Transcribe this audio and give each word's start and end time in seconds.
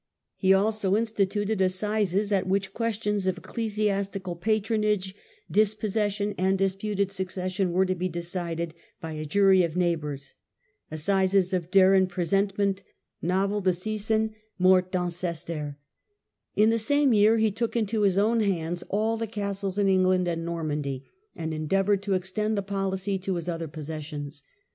He 0.35 0.51
also 0.51 0.95
instituted 0.97 1.61
Assizes, 1.61 2.31
at 2.31 2.47
which 2.47 2.73
questions 2.73 3.27
of 3.27 3.37
ecclesiastical 3.37 4.35
patronage, 4.35 5.13
disposses 5.51 6.13
sion, 6.15 6.33
and 6.39 6.57
disputed 6.57 7.11
succession 7.11 7.71
were 7.71 7.85
to 7.85 7.93
be 7.93 8.09
decided 8.09 8.73
by 8.99 9.11
a 9.11 9.27
jury 9.27 9.61
of 9.61 9.77
neighbours 9.77 10.33
(Assizes 10.89 11.53
of 11.53 11.69
Darrein 11.69 12.07
Presentment^ 12.07 12.81
Noi^el 13.23 13.61
Disseisin^ 13.61 14.33
Mort 14.57 14.91
tTAncester), 14.91 15.75
In 16.55 16.71
the 16.71 16.79
same 16.79 17.13
year 17.13 17.37
he 17.37 17.51
took 17.51 17.75
into 17.75 18.01
his 18.01 18.17
own 18.17 18.39
hands 18.39 18.83
all 18.89 19.17
the 19.17 19.27
castles 19.27 19.77
in 19.77 19.87
England 19.87 20.27
and 20.27 20.43
Nor 20.43 20.63
mandy, 20.63 21.05
and 21.35 21.53
endeavoured 21.53 22.01
to 22.01 22.15
extend 22.15 22.57
the 22.57 22.63
policy 22.63 23.19
to 23.19 23.35
his 23.35 23.47
other 23.47 23.67
possessions. 23.67 24.41